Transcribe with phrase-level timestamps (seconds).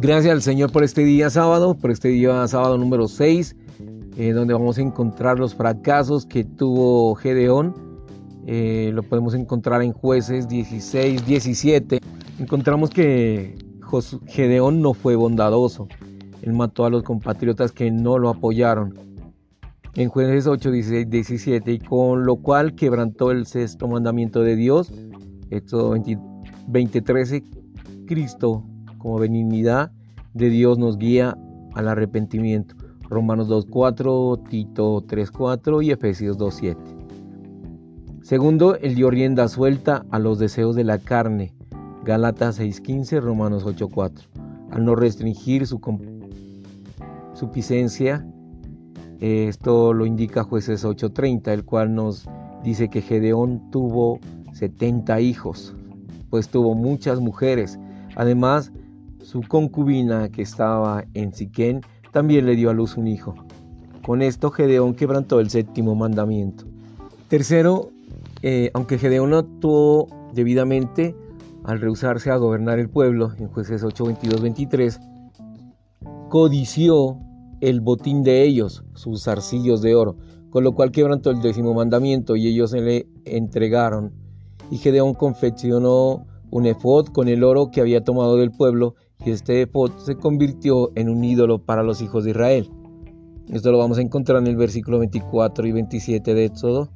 [0.00, 3.54] Gracias al Señor por este día sábado, por este día sábado número 6,
[4.16, 7.74] eh, donde vamos a encontrar los fracasos que tuvo Gedeón.
[8.46, 12.00] Eh, lo podemos encontrar en jueces 16, 17.
[12.38, 13.58] Encontramos que
[14.26, 15.86] Gedeón no fue bondadoso.
[16.40, 18.98] Él mató a los compatriotas que no lo apoyaron.
[19.96, 24.90] En jueces 8, 16, 17, y con lo cual quebrantó el sexto mandamiento de Dios.
[25.50, 25.94] Esto
[26.68, 27.44] 20, 13,
[28.06, 28.64] Cristo
[29.00, 29.90] como benignidad
[30.34, 31.36] de Dios nos guía
[31.74, 32.74] al arrepentimiento.
[33.08, 36.76] Romanos 2.4, Tito 3.4 y Efesios 2.7.
[38.22, 41.52] Segundo, él dio rienda suelta a los deseos de la carne.
[42.04, 44.28] Gálatas 6.15, Romanos 8.4.
[44.70, 45.80] Al no restringir su
[47.34, 48.24] suficiencia,
[49.18, 52.28] esto lo indica jueces 8.30, el cual nos
[52.62, 54.20] dice que Gedeón tuvo
[54.52, 55.74] 70 hijos,
[56.30, 57.78] pues tuvo muchas mujeres.
[58.14, 58.72] Además,
[59.30, 63.36] su concubina que estaba en Siquén también le dio a luz un hijo.
[64.04, 66.64] Con esto Gedeón quebrantó el séptimo mandamiento.
[67.28, 67.90] Tercero,
[68.42, 71.14] eh, aunque Gedeón actuó debidamente
[71.62, 75.00] al rehusarse a gobernar el pueblo, en jueces 8, 22, 23,
[76.28, 77.16] codició
[77.60, 80.16] el botín de ellos, sus zarcillos de oro,
[80.50, 84.12] con lo cual quebrantó el décimo mandamiento y ellos se le entregaron.
[84.72, 89.62] Y Gedeón confeccionó un efod con el oro que había tomado del pueblo y este
[89.62, 92.70] efod se convirtió en un ídolo para los hijos de Israel.
[93.48, 96.88] Esto lo vamos a encontrar en el versículo 24 y 27 de Éxodo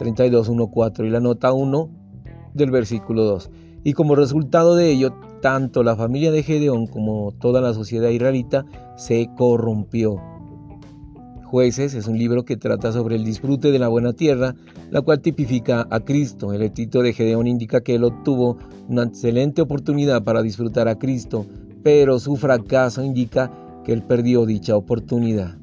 [0.00, 1.90] 32, 1, 4 y la nota 1
[2.54, 3.50] del versículo 2.
[3.84, 8.64] Y como resultado de ello, tanto la familia de Gedeón como toda la sociedad israelita
[8.96, 10.16] se corrompió.
[11.50, 14.54] Jueces es un libro que trata sobre el disfrute de la buena tierra,
[14.92, 16.52] la cual tipifica a Cristo.
[16.52, 18.56] El epíteto de Gedeón indica que él obtuvo
[18.88, 21.46] una excelente oportunidad para disfrutar a Cristo,
[21.82, 23.50] pero su fracaso indica
[23.84, 25.58] que él perdió dicha oportunidad.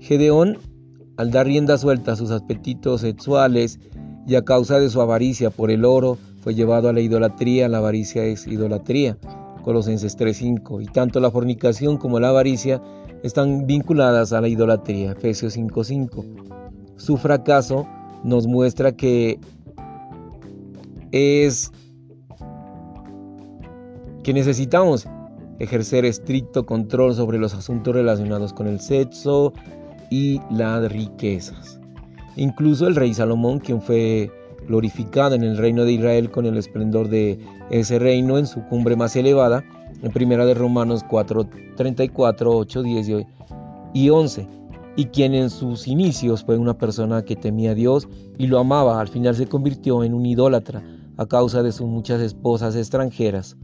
[0.00, 0.58] Gedeón,
[1.16, 3.80] al dar rienda suelta a sus apetitos sexuales
[4.26, 7.70] y a causa de su avaricia por el oro, fue llevado a la idolatría.
[7.70, 9.16] La avaricia es idolatría.
[9.62, 10.80] Colosenses 3:5.
[10.80, 12.82] Y tanto la fornicación como la avaricia
[13.22, 15.12] están vinculadas a la idolatría.
[15.12, 16.24] Efesios 5:5.
[16.96, 17.86] Su fracaso
[18.24, 19.38] nos muestra que
[21.12, 21.72] es
[24.22, 25.06] que necesitamos
[25.58, 29.52] ejercer estricto control sobre los asuntos relacionados con el sexo
[30.10, 31.80] y las riquezas.
[32.36, 34.30] Incluso el rey Salomón, quien fue
[34.66, 37.38] glorificado en el reino de Israel con el esplendor de
[37.70, 39.64] ese reino en su cumbre más elevada,
[40.02, 43.26] en primera de Romanos 4, 34, 8, 10
[43.94, 44.48] y 11,
[44.96, 49.00] y quien en sus inicios fue una persona que temía a Dios y lo amaba,
[49.00, 50.82] al final se convirtió en un idólatra
[51.16, 53.56] a causa de sus muchas esposas extranjeras.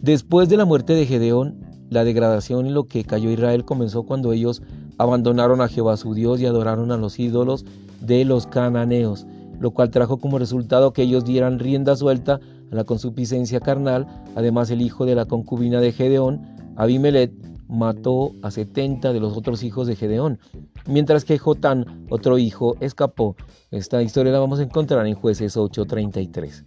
[0.00, 4.32] Después de la muerte de Gedeón, la degradación en lo que cayó Israel comenzó cuando
[4.32, 4.62] ellos
[4.98, 7.64] abandonaron a Jehová su Dios y adoraron a los ídolos
[8.02, 9.26] de los cananeos,
[9.60, 12.40] lo cual trajo como resultado que ellos dieran rienda suelta
[12.70, 14.06] a la consuficiencia carnal.
[14.34, 16.42] Además, el hijo de la concubina de Gedeón,
[16.76, 17.32] Abimelech,
[17.68, 20.38] mató a 70 de los otros hijos de Gedeón,
[20.86, 23.34] mientras que Jotán, otro hijo, escapó.
[23.70, 26.64] Esta historia la vamos a encontrar en jueces 8:33.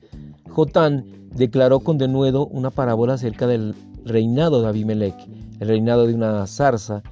[0.50, 5.16] Jotán declaró con denuedo una parábola acerca del reinado de Abimelech,
[5.60, 7.04] el reinado de una zarza,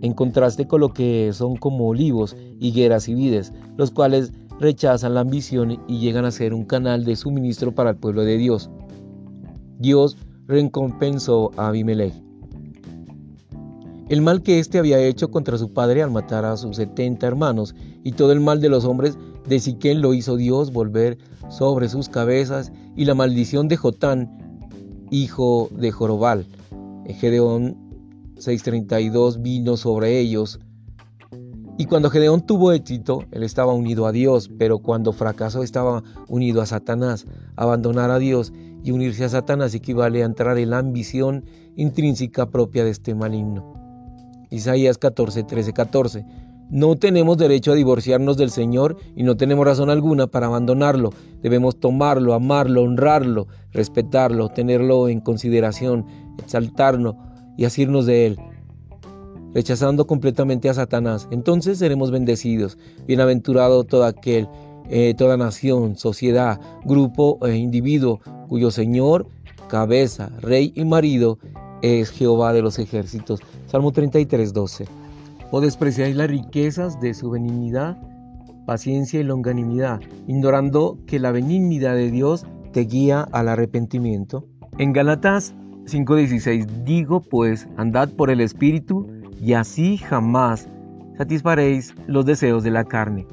[0.00, 5.20] en contraste con lo que son como olivos, higueras y vides, los cuales rechazan la
[5.20, 8.70] ambición y llegan a ser un canal de suministro para el pueblo de Dios.
[9.78, 10.16] Dios
[10.46, 12.14] recompensó a Abimelech.
[14.08, 17.74] El mal que éste había hecho contra su padre al matar a sus setenta hermanos
[18.02, 19.16] y todo el mal de los hombres
[19.48, 21.18] de Siquén lo hizo Dios volver
[21.48, 24.38] sobre sus cabezas y la maldición de Jotán,
[25.10, 26.46] hijo de Jorobal.
[27.06, 27.76] Gedeón
[28.36, 30.60] 6:32 vino sobre ellos
[31.76, 36.62] y cuando Gedeón tuvo éxito, él estaba unido a Dios, pero cuando fracasó estaba unido
[36.62, 37.26] a Satanás.
[37.56, 38.52] Abandonar a Dios
[38.84, 41.44] y unirse a Satanás equivale a entrar en la ambición
[41.74, 43.74] intrínseca propia de este maligno.
[44.50, 46.24] Isaías 14, 13, 14.
[46.70, 51.10] No tenemos derecho a divorciarnos del Señor y no tenemos razón alguna para abandonarlo.
[51.42, 56.06] Debemos tomarlo, amarlo, honrarlo, respetarlo, tenerlo en consideración,
[56.38, 57.16] exaltarlo
[57.56, 58.38] y asirnos de él
[59.54, 61.28] rechazando completamente a Satanás.
[61.30, 62.76] Entonces seremos bendecidos.
[63.06, 64.48] Bienaventurado todo aquel,
[64.90, 69.28] eh, toda nación, sociedad, grupo e individuo cuyo Señor,
[69.68, 71.38] cabeza, rey y marido
[71.80, 73.40] es Jehová de los ejércitos.
[73.66, 74.86] Salmo 33, 12.
[75.50, 77.96] O despreciáis las riquezas de su benignidad,
[78.66, 84.46] paciencia y longanimidad, ignorando que la benignidad de Dios te guía al arrepentimiento.
[84.78, 85.54] En Galatas
[85.86, 89.06] 5:16 digo pues, andad por el Espíritu
[89.40, 90.68] y así jamás
[91.18, 93.26] satisfaréis los deseos de la carne.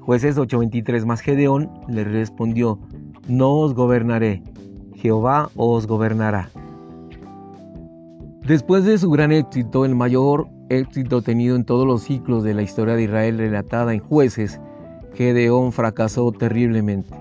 [0.00, 2.78] Jueces 8:23 más Gedeón le respondió,
[3.28, 4.42] no os gobernaré,
[4.96, 6.50] Jehová os gobernará.
[8.46, 12.62] Después de su gran éxito, el mayor éxito tenido en todos los ciclos de la
[12.62, 14.60] historia de Israel relatada en jueces,
[15.14, 17.14] Gedeón fracasó terriblemente.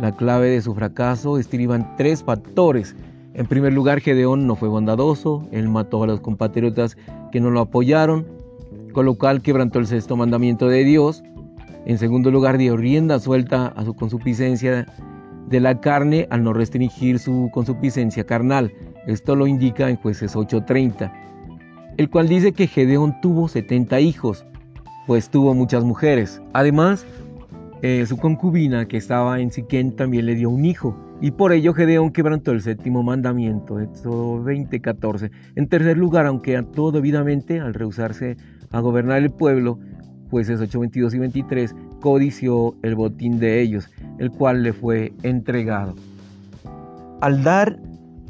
[0.00, 2.96] La clave de su fracaso estriba en tres factores.
[3.34, 6.96] En primer lugar, Gedeón no fue bondadoso, él mató a los compatriotas
[7.30, 8.26] que no lo apoyaron,
[8.92, 11.22] con lo cual quebrantó el sexto mandamiento de Dios.
[11.86, 14.86] En segundo lugar, dio rienda suelta a su consuficiencia
[15.48, 18.72] de la carne al no restringir su consuficiencia carnal.
[19.06, 21.12] Esto lo indica en jueces 8:30,
[21.96, 24.44] el cual dice que Gedeón tuvo 70 hijos,
[25.06, 26.42] pues tuvo muchas mujeres.
[26.52, 27.06] Además,
[27.82, 31.74] eh, su concubina que estaba en Siquén también le dio un hijo, y por ello
[31.74, 35.30] Gedeón quebrantó el séptimo mandamiento, Éxodo 20:14.
[35.56, 38.36] En tercer lugar, aunque actuó debidamente al rehusarse
[38.70, 39.78] a gobernar el pueblo,
[40.30, 45.94] jueces 8, 22 y 23, codició el botín de ellos, el cual le fue entregado.
[47.20, 47.78] Al dar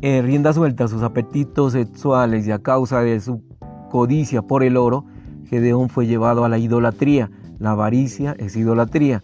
[0.03, 3.43] eh, rienda suelta a sus apetitos sexuales y a causa de su
[3.91, 5.05] codicia por el oro,
[5.47, 7.31] Gedeón fue llevado a la idolatría.
[7.59, 9.23] La avaricia es idolatría.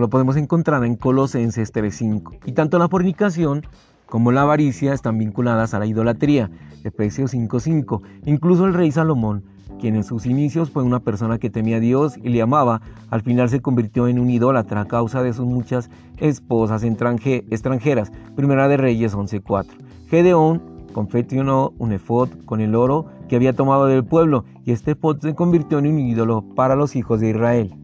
[0.00, 2.38] Lo podemos encontrar en Colosenses 3.5.
[2.46, 3.62] Y tanto la fornicación
[4.06, 6.50] como la avaricia están vinculadas a la idolatría.
[6.82, 8.02] Efesios 5.5.
[8.26, 9.44] Incluso el rey Salomón,
[9.80, 13.22] quien en sus inicios fue una persona que temía a Dios y le amaba, al
[13.22, 18.12] final se convirtió en un idólatra a causa de sus muchas esposas extranjeras.
[18.34, 19.66] Primera de Reyes 11.4.
[20.08, 20.62] Gedeón
[20.92, 25.34] confeccionó un efod con el oro que había tomado del pueblo y este efod se
[25.34, 27.83] convirtió en un ídolo para los hijos de Israel.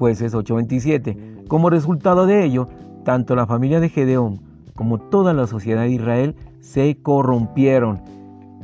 [0.00, 1.44] Jueces 8:27.
[1.46, 2.68] Como resultado de ello,
[3.04, 4.40] tanto la familia de Gedeón
[4.74, 8.00] como toda la sociedad de Israel se corrompieron.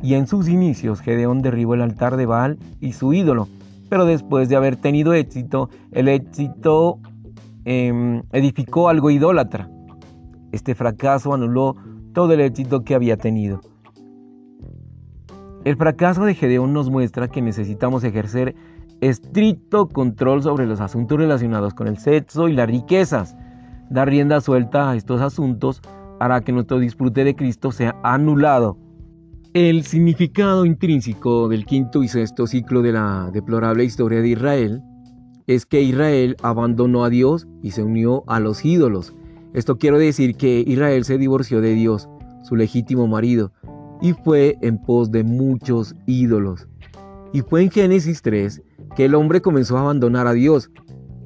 [0.01, 3.47] Y en sus inicios Gedeón derribó el altar de Baal y su ídolo,
[3.87, 6.97] pero después de haber tenido éxito, el éxito
[7.65, 9.69] em, edificó algo idólatra.
[10.51, 11.75] Este fracaso anuló
[12.13, 13.61] todo el éxito que había tenido.
[15.65, 18.55] El fracaso de Gedeón nos muestra que necesitamos ejercer
[19.01, 23.35] estricto control sobre los asuntos relacionados con el sexo y las riquezas.
[23.89, 25.81] Dar rienda suelta a estos asuntos
[26.19, 28.77] hará que nuestro disfrute de Cristo sea anulado.
[29.53, 34.81] El significado intrínseco del quinto y sexto ciclo de la deplorable historia de Israel
[35.47, 39.15] es que Israel abandonó a Dios y se unió a los ídolos.
[39.53, 42.09] Esto quiere decir que Israel se divorció de Dios,
[42.43, 43.53] su legítimo marido,
[44.01, 46.67] y fue en pos de muchos ídolos.
[47.31, 48.61] Y fue en Génesis 3
[48.97, 50.71] que el hombre comenzó a abandonar a Dios.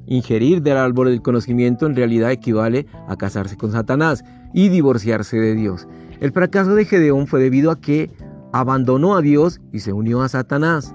[0.04, 4.22] Ingerir del árbol del conocimiento en realidad equivale a casarse con Satanás
[4.52, 5.88] y divorciarse de Dios.
[6.20, 8.10] El fracaso de Gedeón fue debido a que
[8.52, 10.94] abandonó a Dios y se unió a Satanás.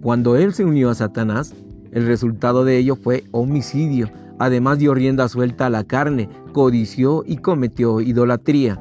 [0.00, 1.54] Cuando él se unió a Satanás,
[1.90, 4.08] el resultado de ello fue homicidio,
[4.38, 8.80] Además dio rienda suelta a la carne, codició y cometió idolatría.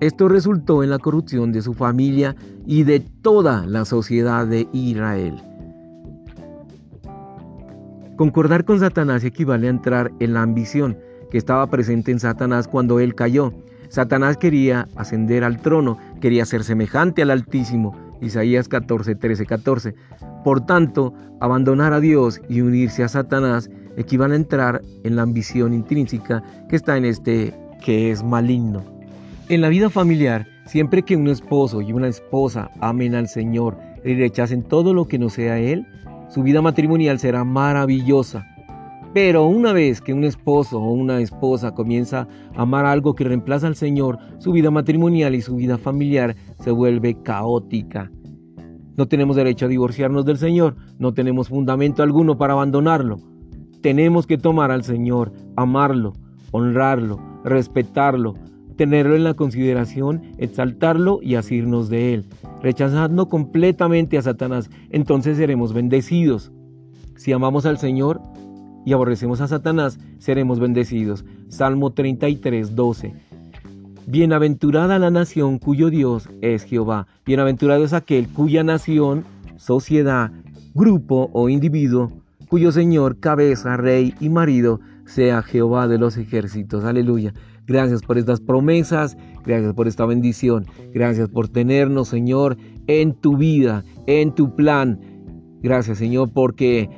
[0.00, 5.40] Esto resultó en la corrupción de su familia y de toda la sociedad de Israel.
[8.16, 10.98] Concordar con Satanás equivale a entrar en la ambición
[11.30, 13.54] que estaba presente en Satanás cuando él cayó.
[13.88, 17.96] Satanás quería ascender al trono, quería ser semejante al Altísimo.
[18.20, 19.94] Isaías 14, 13, 14.
[20.44, 25.72] Por tanto, abandonar a Dios y unirse a Satanás equivale a entrar en la ambición
[25.72, 28.95] intrínseca que está en este que es maligno.
[29.48, 34.14] En la vida familiar, siempre que un esposo y una esposa amen al Señor y
[34.14, 35.86] rechacen todo lo que no sea Él,
[36.28, 38.44] su vida matrimonial será maravillosa.
[39.14, 42.26] Pero una vez que un esposo o una esposa comienza
[42.56, 46.72] a amar algo que reemplaza al Señor, su vida matrimonial y su vida familiar se
[46.72, 48.10] vuelve caótica.
[48.96, 53.18] No tenemos derecho a divorciarnos del Señor, no tenemos fundamento alguno para abandonarlo.
[53.80, 56.14] Tenemos que tomar al Señor, amarlo,
[56.50, 58.34] honrarlo, respetarlo,
[58.76, 62.24] tenerlo en la consideración, exaltarlo y asirnos de él.
[62.62, 66.52] Rechazando completamente a Satanás, entonces seremos bendecidos.
[67.16, 68.20] Si amamos al Señor
[68.84, 71.24] y aborrecemos a Satanás, seremos bendecidos.
[71.48, 73.14] Salmo 33, 12.
[74.06, 77.06] Bienaventurada la nación cuyo Dios es Jehová.
[77.24, 79.24] Bienaventurado es aquel cuya nación,
[79.56, 80.30] sociedad,
[80.74, 82.12] grupo o individuo
[82.48, 86.84] cuyo Señor, cabeza, rey y marido sea Jehová de los ejércitos.
[86.84, 87.32] Aleluya.
[87.66, 93.84] Gracias por estas promesas, gracias por esta bendición, gracias por tenernos, Señor, en tu vida,
[94.06, 95.00] en tu plan.
[95.62, 96.88] Gracias, Señor, porque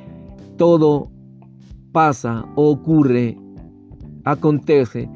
[0.59, 1.11] todo
[1.93, 3.39] pasa ocurre
[4.25, 5.09] acontece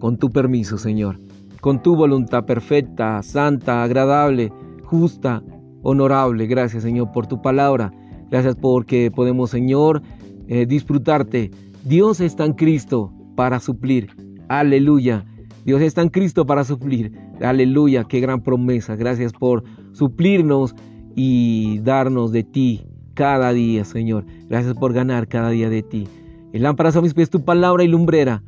[0.00, 1.18] con tu permiso, Señor,
[1.62, 4.52] con tu voluntad perfecta, santa, agradable,
[4.84, 5.42] justa,
[5.82, 6.46] honorable.
[6.46, 7.90] Gracias, Señor, por tu palabra.
[8.30, 10.02] Gracias porque podemos, Señor,
[10.46, 11.50] eh, disfrutarte.
[11.84, 14.10] Dios está en Cristo para suplir.
[14.48, 15.24] Aleluya.
[15.64, 17.12] Dios está en Cristo para suplir.
[17.40, 18.04] Aleluya.
[18.04, 18.96] Qué gran promesa.
[18.96, 20.74] Gracias por suplirnos
[21.14, 24.24] y darnos de ti cada día, Señor.
[24.48, 26.06] Gracias por ganar cada día de ti.
[26.52, 28.42] El lámpara a mis pies tu palabra y lumbrera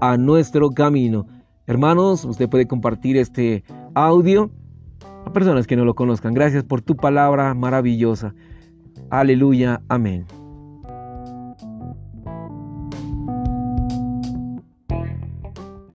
[0.00, 1.26] a nuestro camino.
[1.66, 4.50] Hermanos, usted puede compartir este audio
[5.24, 6.34] a personas que no lo conozcan.
[6.34, 8.34] Gracias por tu palabra maravillosa.
[9.10, 9.82] Aleluya.
[9.88, 10.41] Amén.